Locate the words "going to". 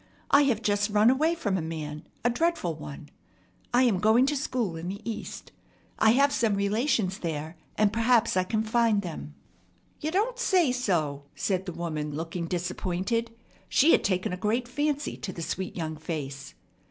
3.99-4.35